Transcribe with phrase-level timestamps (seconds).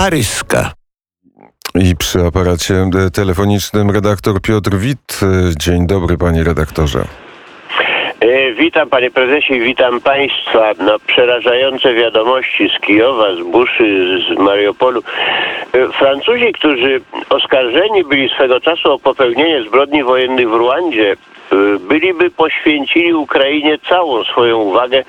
[0.00, 0.72] paryska.
[1.74, 5.20] I przy aparacie e, telefonicznym redaktor Piotr Wit.
[5.22, 5.26] E,
[5.58, 7.04] dzień dobry, panie redaktorze.
[8.20, 10.72] E, witam panie prezesie, witam państwa.
[10.78, 15.02] No, przerażające wiadomości z Kijowa, z Buszy, z Mariupolu.
[15.98, 21.16] Francuzi, którzy oskarżeni byli swego czasu o popełnienie zbrodni wojennych w Ruandzie,
[21.80, 25.04] byliby poświęcili Ukrainie całą swoją uwagę,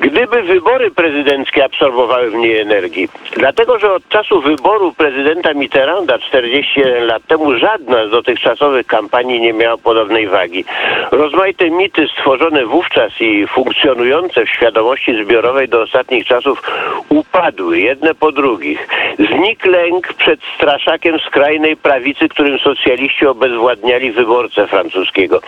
[0.00, 3.08] gdyby wybory prezydenckie absorbowały mniej energii.
[3.36, 9.52] Dlatego, że od czasu wyboru prezydenta Mitterranda 41 lat temu żadna z dotychczasowych kampanii nie
[9.52, 10.64] miała podobnej wagi.
[11.10, 16.62] Rozmaite mity stworzone wówczas i funkcjonujące w świadomości zbiorowej do ostatnich czasów
[17.08, 18.88] upadły jedne po drugich.
[19.18, 25.40] Znikł lęk przed straszakiem skrajnej prawicy, którym socjaliści obezwładniali wyborcę francuskiego.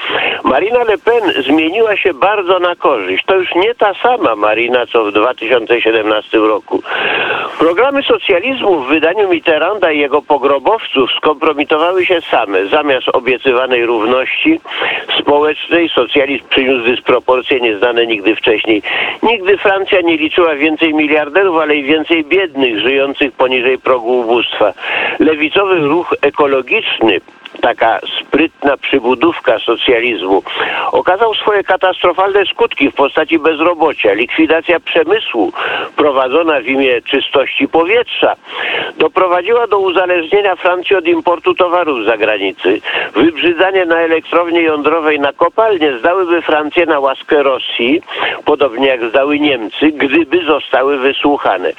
[0.45, 3.25] Marina Le Pen zmieniła się bardzo na korzyść.
[3.25, 6.83] To już nie ta sama Marina, co w 2017 roku.
[7.59, 12.67] Programy socjalizmu w wydaniu Mitterranda i jego pogrobowców skompromitowały się same.
[12.67, 14.61] Zamiast obiecywanej równości
[15.21, 18.83] społecznej socjalizm przyniósł dysproporcje nieznane nigdy wcześniej.
[19.23, 24.73] Nigdy Francja nie liczyła więcej miliarderów, ale i więcej biednych żyjących poniżej progu ubóstwa.
[25.19, 27.21] Lewicowy ruch ekologiczny
[27.61, 30.43] taka sprytna przybudówka socjalizmu,
[30.93, 35.53] okazał swoje katastrofalne skutki w postaci bezrobocia, likwidacja przemysłu
[35.97, 38.37] prowadzona w imię czystości powietrza
[38.99, 42.81] doprowadziła do uzależnienia Francji od importu towarów z zagranicy.
[43.15, 48.03] Wybrzydzanie na elektrowni jądrowej na kopalnie zdałyby Francję na łaskę Rosji,
[48.45, 51.73] podobnie jak zdały Niemcy, gdyby zostały wysłuchane.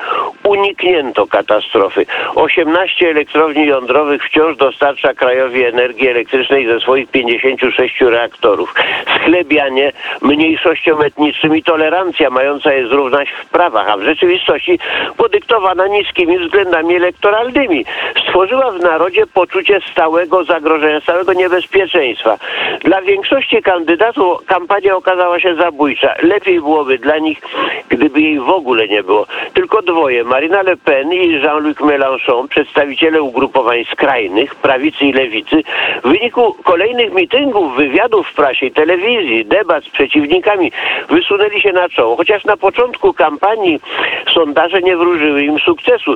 [0.44, 2.06] Uniknięto katastrofy.
[2.36, 8.73] 18 elektrowni jądrowych wciąż dostarcza krajowi energii elektrycznej ze swoich 56 reaktorów.
[9.17, 9.91] Schlebianie
[10.22, 14.79] mniejszościom etnicznym i tolerancja mająca je zrównać w prawach, a w rzeczywistości
[15.18, 17.85] podyktowana niskimi względami elektoralnymi.
[18.23, 22.38] Stworzyła w narodzie poczucie stałego zagrożenia, stałego niebezpieczeństwa.
[22.84, 26.13] Dla większości kandydatów kampania okazała się zabójcza.
[26.23, 27.41] Lepiej byłoby dla nich,
[27.90, 29.25] gdyby jej w ogóle nie było.
[29.53, 35.60] Tylko dwoje, Marina Le Pen i Jean-Luc Mélenchon, przedstawiciele ugrupowań skrajnych, prawicy i lewicy,
[36.03, 40.72] w wyniku kolejnych mityngów, wywiadów w prasie telewizji, debat z przeciwnikami
[41.09, 42.16] wysunęli się na czoło.
[42.16, 43.79] Chociaż na początku kampanii
[44.33, 46.16] sondaże nie wróżyły im sukcesu.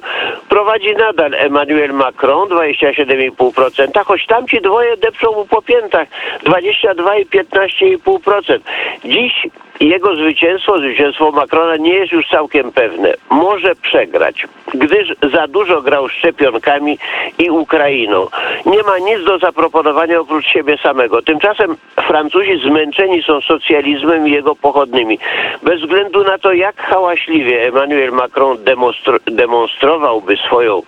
[0.49, 6.07] Prowadzi nadal Emmanuel Macron 27,5%, choć tamci dwoje depczą mu po piętach
[6.43, 8.59] 22 i 15,5%.
[9.05, 9.47] Dziś
[9.79, 13.13] jego zwycięstwo, zwycięstwo Macrona nie jest już całkiem pewne.
[13.29, 16.97] Może przegrać, gdyż za dużo grał szczepionkami
[17.39, 18.27] i Ukrainą.
[18.65, 21.21] Nie ma nic do zaproponowania oprócz siebie samego.
[21.21, 21.77] Tymczasem
[22.07, 25.19] Francuzi zmęczeni są socjalizmem i jego pochodnymi.
[25.63, 30.81] Bez względu na to, jak hałaśliwie Emmanuel Macron demonstro demonstrowałby swoją,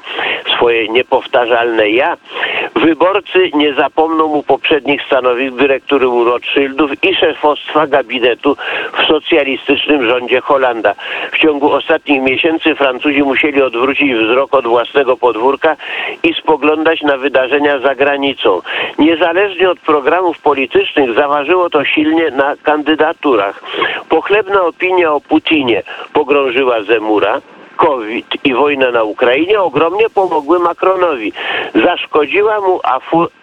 [0.55, 2.17] swoje niepowtarzalne ja,
[2.75, 8.57] wyborcy nie zapomną mu poprzednich stanowisk dyrektury Rothschildów i szefostwa gabinetu
[8.93, 10.95] w socjalistycznym rządzie Holanda.
[11.31, 15.75] W ciągu ostatnich miesięcy Francuzi musieli odwrócić wzrok od własnego podwórka
[16.23, 18.61] i spoglądać na wydarzenia za granicą.
[18.99, 23.63] Niezależnie od programów politycznych zaważyło to silnie na kandydaturach.
[24.09, 25.83] Pochlebna opinia o Putinie
[26.13, 27.41] pogrążyła Zemura.
[27.77, 31.33] COVID i wojna na Ukrainie ogromnie pomogły Macronowi.
[31.75, 32.79] Zaszkodziła mu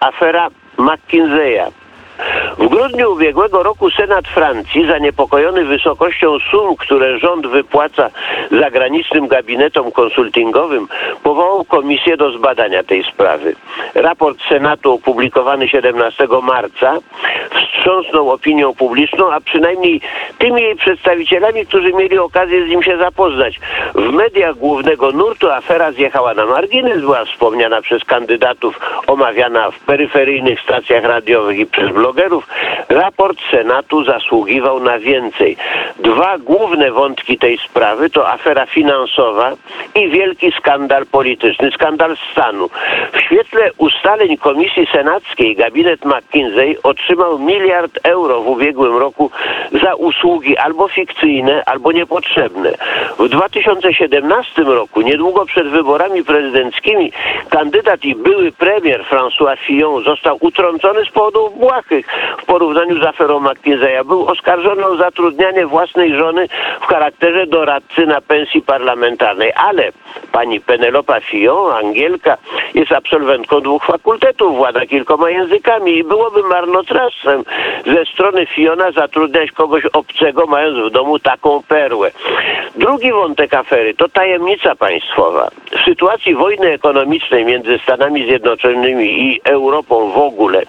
[0.00, 1.84] afera McKinseya.
[2.59, 8.10] W grudniu ubiegłego roku Senat Francji, zaniepokojony wysokością sum, które rząd wypłaca
[8.50, 10.88] zagranicznym gabinetom konsultingowym,
[11.22, 13.56] powołał komisję do zbadania tej sprawy.
[13.94, 16.98] Raport Senatu opublikowany 17 marca
[17.50, 20.00] wstrząsnął opinią publiczną, a przynajmniej
[20.38, 23.60] tymi jej przedstawicielami, którzy mieli okazję z nim się zapoznać.
[23.94, 30.61] W mediach głównego nurtu afera zjechała na margines, była wspomniana przez kandydatów, omawiana w peryferyjnych
[30.61, 32.44] stacjach radiowych i przez blogerów.
[32.88, 35.56] Raport Senatu zasługiwał na więcej.
[35.99, 39.52] Dwa główne wątki tej sprawy to afera finansowa
[39.94, 42.69] i wielki skandal polityczny, skandal stanu.
[43.12, 49.31] W świetle ustaleń Komisji Senackiej gabinet McKinsey otrzymał miliard euro w ubiegłym roku
[49.82, 52.75] za usługi albo fikcyjne, albo niepotrzebne.
[53.19, 57.12] W 2017 roku, niedługo przed wyborami prezydenckimi,
[57.50, 62.06] kandydat i były premier François Fillon został utrącony z powodów błahych.
[62.38, 64.04] W porównaniu z aferą McKinsey'a.
[64.04, 66.48] Był oskarżony o zatrudnianie własnej żony
[66.81, 69.92] w charakterze doradcy na pensji parlamentarnej, ale
[70.32, 72.36] pani Penelopa Fillon, Angielka,
[72.75, 77.44] jest absolwentką dwóch fakultetów, włada kilkoma językami i byłoby marnotrawstwem
[77.86, 82.10] ze strony Fiona zatrudniać kogoś obcego, mając w domu taką perłę.
[82.76, 85.48] Drugi wątek afery to tajemnica państwowa.
[85.70, 90.62] W sytuacji wojny ekonomicznej między Stanami Zjednoczonymi i Europą w ogóle,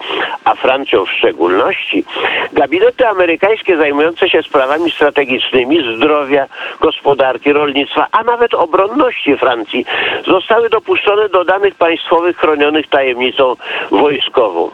[0.46, 1.10] a Francją w
[1.56, 2.06] szczególności,
[2.54, 6.48] gabinety amerykańskie zajmujące się sprawami strategicznymi zdrowia,
[6.82, 9.86] gospodarki, rolnictwa, a nawet obronności Francji
[10.28, 13.56] zostały dopuszczone do danych państwowych chronionych tajemnicą
[13.92, 14.72] wojskową.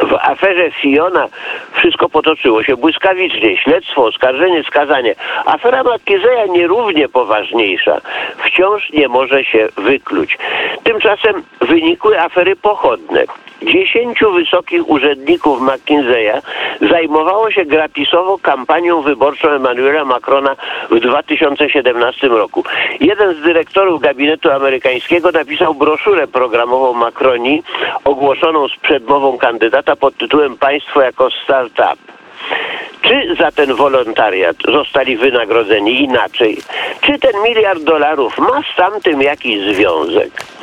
[0.00, 1.26] W aferze Fiona
[1.72, 3.56] wszystko potoczyło się błyskawicznie.
[3.56, 5.14] Śledztwo, oskarżenie, skazanie.
[5.44, 8.00] Afera Makizeja nierównie poważniejsza.
[8.44, 10.38] Wciąż nie może się wykluć.
[10.82, 13.24] Tymczasem wynikły afery pochodne.
[13.62, 16.42] Dziesięciu wysokich urzędników McKinsey'a
[16.90, 20.56] zajmowało się gratisową kampanią wyborczą Emmanuela Macrona
[20.90, 22.64] w 2017 roku.
[23.00, 27.62] Jeden z dyrektorów gabinetu amerykańskiego napisał broszurę programową Macroni
[28.04, 31.98] ogłoszoną z przedmową kandydata pod tytułem Państwo jako startup.
[33.02, 36.58] Czy za ten wolontariat zostali wynagrodzeni inaczej?
[37.00, 40.57] Czy ten miliard dolarów ma z tamtym jakiś związek?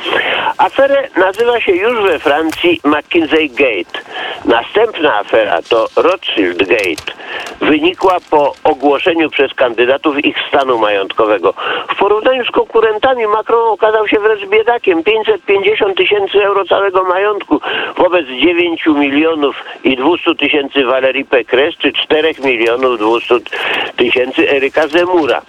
[0.58, 4.00] Aferę nazywa się już we Francji McKinsey Gate.
[4.44, 7.12] Następna afera to Rothschild Gate.
[7.60, 11.54] Wynikła po ogłoszeniu przez kandydatów ich stanu majątkowego.
[11.88, 15.04] W porównaniu z konkurentami Macron okazał się wręcz biedakiem.
[15.04, 17.60] 550 tysięcy euro całego majątku
[17.96, 23.34] wobec 9 milionów i 200 tysięcy Valerii Pécresse czy 4 milionów 200
[23.96, 25.42] tysięcy Eryka Zemura.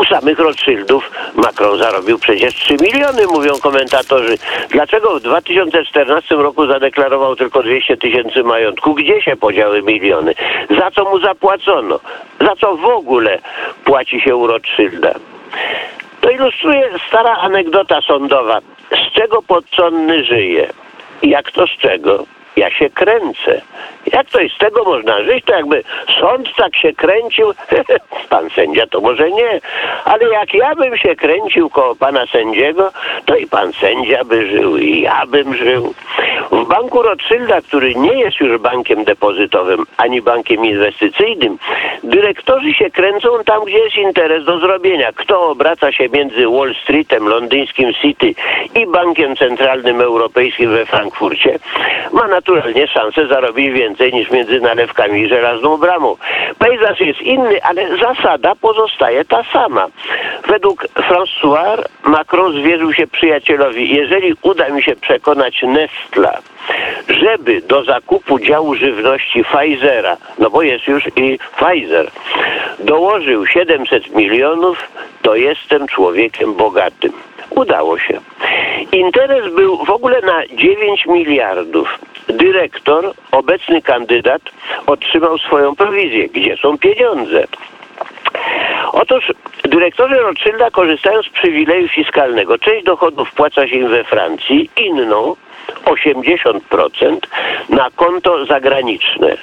[0.00, 4.38] U samych Rothschildów Macron zarobił przecież 3 miliony, mówią komentatorzy.
[4.70, 8.94] Dlaczego w 2014 roku zadeklarował tylko 200 tysięcy majątku?
[8.94, 10.34] Gdzie się podziały miliony?
[10.78, 12.00] Za co mu zapłacono?
[12.40, 13.38] Za co w ogóle
[13.84, 15.14] płaci się u Rothschilda?
[16.20, 18.58] To ilustruje stara anegdota sądowa.
[18.90, 20.70] Z czego podsądny żyje?
[21.22, 22.24] Jak to z czego?
[22.56, 23.60] Ja się kręcę.
[24.12, 25.44] Jak i z tego można żyć?
[25.44, 25.82] To jakby
[26.20, 27.52] sąd tak się kręcił,
[28.30, 29.60] pan sędzia to może nie,
[30.04, 32.92] ale jak ja bym się kręcił koło pana sędziego,
[33.24, 35.94] to i pan sędzia by żył, i ja bym żył.
[36.60, 41.58] W banku Rothschilda, który nie jest już bankiem depozytowym, ani bankiem inwestycyjnym,
[42.04, 45.12] dyrektorzy się kręcą tam, gdzie jest interes do zrobienia.
[45.12, 48.34] Kto obraca się między Wall Streetem, londyńskim City
[48.74, 51.58] i Bankiem Centralnym Europejskim we Frankfurcie,
[52.12, 56.16] ma naturalnie szansę zarobić więcej niż między nalewkami i żelazną bramą.
[56.58, 59.86] Pejzaż jest inny, ale zasada pozostaje ta sama.
[60.48, 66.38] Według François Macron zwierzył się przyjacielowi, jeżeli uda mi się przekonać Nestla,
[67.08, 72.10] żeby do zakupu działu żywności Pfizera, no bo jest już i Pfizer,
[72.78, 74.78] dołożył 700 milionów,
[75.22, 77.12] to jestem człowiekiem bogatym.
[77.50, 78.20] Udało się.
[78.92, 81.98] Interes był w ogóle na 9 miliardów.
[82.28, 84.42] Dyrektor, obecny kandydat,
[84.86, 86.28] otrzymał swoją prowizję.
[86.28, 87.46] Gdzie są pieniądze?
[88.92, 89.32] Otóż
[89.64, 92.58] dyrektorzy Rothschilda korzystają z przywileju fiskalnego.
[92.58, 95.36] Część dochodów wpłaca się im we Francji, inną
[95.84, 97.18] 80%
[97.68, 99.36] na konto zagraniczne.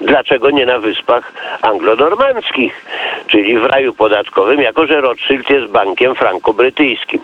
[0.00, 1.32] Dlaczego nie na wyspach
[1.62, 2.84] anglonormandzkich,
[3.28, 7.20] czyli w raju podatkowym, jako że Rothschild jest bankiem franko-brytyjskim.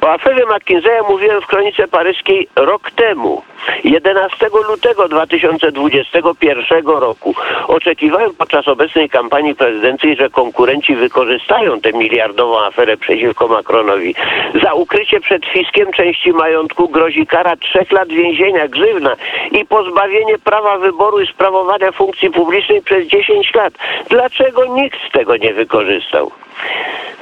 [0.00, 3.42] O aferze McKinsey'a mówiłem w kronice paryskiej rok temu.
[3.84, 7.34] 11 lutego 2021 roku
[7.68, 14.14] oczekiwałem podczas obecnej kampanii prezydenckiej, że konkurenci wykorzystają tę miliardową aferę przeciwko Macronowi.
[14.62, 19.16] Za ukrycie przed fiskiem części majątku grozi kara trzech lat więzienia, grzywna
[19.52, 23.74] i pozbawienie prawa wyboru i sprawowania funkcji publicznej przez 10 lat.
[24.10, 26.30] Dlaczego nikt tego nie wykorzystał?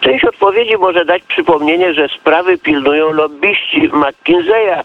[0.00, 4.82] Część odpowiedzi może dać przypomnienie, że sprawy pilnują lobbyści McKinsey'a,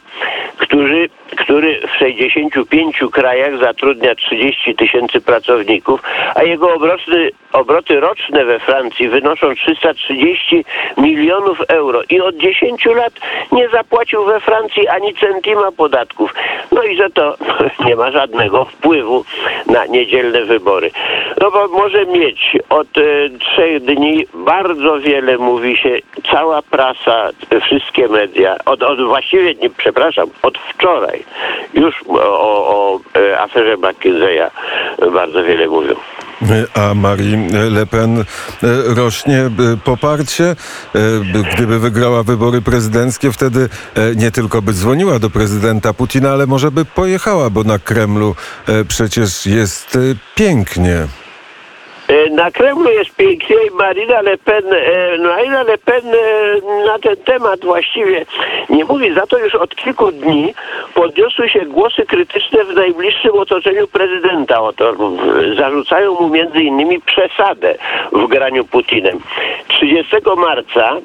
[0.57, 6.01] którzy, który w 65 krajach zatrudnia 30 tysięcy pracowników,
[6.35, 10.65] a jego obroty, obroty roczne we Francji wynoszą 330
[10.97, 13.13] milionów euro i od 10 lat
[13.51, 16.33] nie zapłacił we Francji ani centima podatków.
[16.71, 17.37] No i że to
[17.85, 19.25] nie ma żadnego wpływu
[19.67, 20.91] na niedzielne wybory.
[21.41, 23.01] No bo może mieć od e,
[23.39, 25.97] trzech dni bardzo wiele mówi się,
[26.31, 27.29] cała prasa,
[27.65, 31.23] wszystkie media, od, od właściwie, nie, przepraszam, od wczoraj
[31.73, 32.99] już o, o, o
[33.39, 34.49] aferze McKinsey'a
[35.13, 35.95] bardzo wiele mówią.
[36.73, 37.37] a Marie
[37.71, 38.23] Le Pen e,
[38.95, 39.49] rośnie e,
[39.83, 40.43] poparcie.
[40.43, 40.55] E,
[41.33, 46.47] by- Gdyby wygrała wybory prezydenckie, wtedy e, nie tylko by dzwoniła do prezydenta Putina, ale
[46.47, 48.35] może by pojechała, bo na Kremlu
[48.67, 49.99] e, przecież jest e,
[50.35, 51.07] pięknie.
[52.07, 56.99] E, Na Kremlu jest pięknie i Marina Le Pen, e, Marina Le Pen e, na
[56.99, 58.25] ten temat właściwie
[58.69, 59.13] nie mówi.
[59.13, 60.53] Za to już od kilku dni
[60.93, 64.61] podniosły się głosy krytyczne w najbliższym otoczeniu prezydenta.
[64.61, 64.93] Oto
[65.57, 67.75] zarzucają mu między innymi przesadę
[68.11, 69.19] w graniu Putinem.
[69.67, 70.97] 30 marca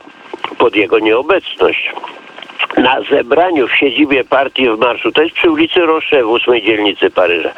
[0.58, 1.92] pod jego nieobecność
[2.76, 7.10] na zebraniu w siedzibie partii w marszu, to jest przy ulicy Roche w ósmej dzielnicy
[7.10, 7.50] Paryża.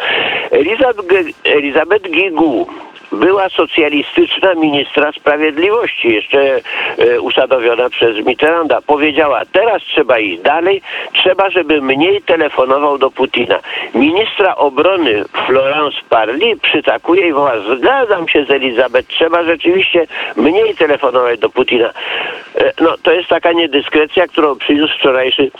[1.45, 2.66] Elizabeth, Guigou,
[3.12, 6.60] była socjalistyczna ministra sprawiedliwości, jeszcze
[6.98, 13.58] e, usadowiona przez Mitterranda, powiedziała, teraz trzeba iść dalej, trzeba, żeby mniej telefonował do Putina.
[13.94, 21.40] Ministra obrony Florence Parly przytakuje i woła, zgadzam się z Elizabeth, trzeba rzeczywiście mniej telefonować
[21.40, 21.90] do Putina.
[22.54, 25.50] E, No, to jest taka niedyskrecja, którą przyniósł wczorajszy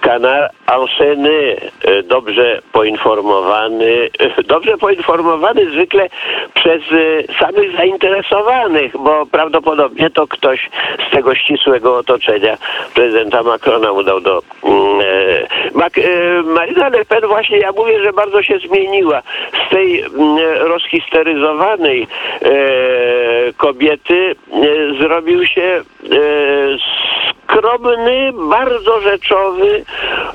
[0.00, 6.08] kanał Anseny, e, dobrze poinformowany, e, dobrze poinformowany zwykle
[6.54, 6.82] przez
[7.40, 10.70] samych zainteresowanych, bo prawdopodobnie to ktoś
[11.08, 12.58] z tego ścisłego otoczenia
[12.94, 18.12] prezydenta Macrona udał do mm, e, Mac, e, Marina Le Pen właśnie, ja mówię, że
[18.12, 19.22] bardzo się zmieniła.
[19.66, 22.06] Z tej mm, rozhisteryzowanej
[22.42, 22.48] e,
[23.56, 24.34] kobiety
[25.00, 25.82] zrobił się
[27.56, 29.84] skromny, bardzo rzeczowy,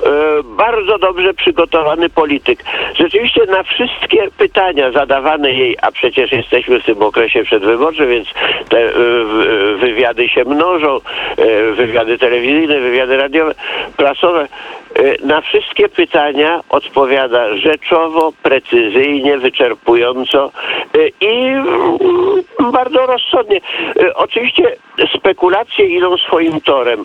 [0.06, 0.10] e,
[0.44, 2.64] bardzo dobrze przygotowany polityk.
[2.98, 8.28] Rzeczywiście na wszystkie pytania zadawane jej, a przecież jesteśmy w tym okresie przedwyborczym, więc
[8.68, 10.96] te e, w- wywiady się mnożą,
[11.36, 13.54] e, wywiady telewizyjne, wywiady radiowe,
[13.96, 14.48] prasowe.
[14.94, 20.50] E, Na wszystkie pytania odpowiada rzeczowo, precyzyjnie, wyczerpująco
[20.94, 23.60] e, i mm, bardzo rozsądnie.
[24.00, 24.76] E, Oczywiście
[25.18, 27.04] spekulacje idą swoim torem.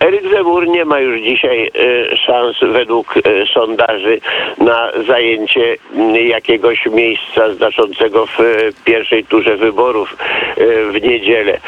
[0.00, 1.70] Eryk Zemur nie ma już dzisiaj
[2.26, 3.14] szans według
[3.54, 4.20] sondaży
[4.58, 8.38] na zajęcie m, jakiegoś miejsca znaczącego w
[8.84, 10.16] pierwszej turze wyborów
[10.92, 11.58] w niedzielę.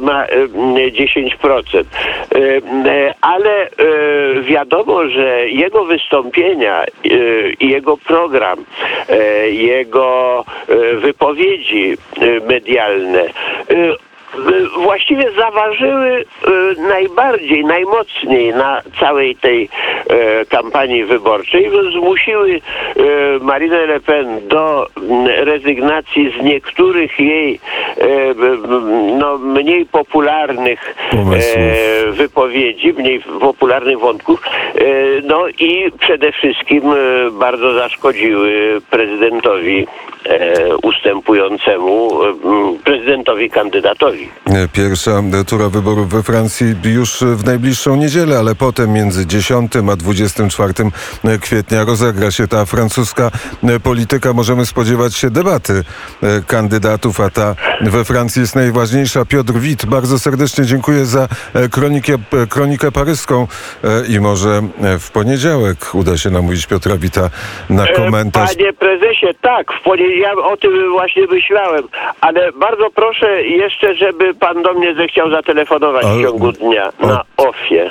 [0.00, 1.84] Ma e, m, 10%.
[2.34, 3.68] E, m, e, Ale e,
[4.58, 6.84] wiadomo, że jego wystąpienia
[7.60, 8.64] i jego program,
[9.08, 11.96] e, jego e, wypowiedzi
[12.48, 13.24] medialne
[13.70, 14.07] y,
[14.82, 16.24] właściwie zaważyły y,
[16.80, 19.68] najbardziej, najmocniej na całej tej
[20.08, 21.70] e, kampanii wyborczej.
[21.92, 22.60] Zmusiły y,
[23.40, 27.60] Marinę Le Pen do mm, rezygnacji z niektórych jej
[29.18, 34.42] no, mniej popularnych e, wypowiedzi, mniej popularnych wątków.
[34.74, 34.80] E,
[35.24, 39.86] no i przede wszystkim e, bardzo zaszkodziły prezydentowi
[40.82, 42.10] ustępującemu,
[42.84, 44.27] prezydentowi kandydatowi.
[44.54, 49.26] E, Pierwsza e, tura wyborów we Francji już e, w najbliższą niedzielę, ale potem między
[49.26, 50.72] 10 a 24
[51.40, 53.30] kwietnia rozegra się ta francuska
[53.82, 54.32] polityka.
[54.32, 55.84] Możemy spodziewać się debaty
[56.46, 59.24] kandydatów, a ta we Francji jest najważniejsza.
[59.24, 61.28] Piotr Wit, bardzo serdecznie dziękuję za
[61.70, 62.12] kronikę,
[62.48, 63.46] kronikę paryską
[64.08, 64.62] i może
[65.00, 67.30] w poniedziałek uda się namówić Piotra Wita
[67.70, 68.56] na komentarz.
[68.56, 71.82] Panie prezesie, tak, w ponie- ja o tym właśnie myślałem,
[72.20, 77.90] ale bardzo proszę jeszcze, żeby pan do mnie zechciał zatelefonować w ciągu dnia na ofie.